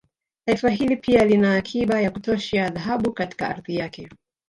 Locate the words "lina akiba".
1.25-2.01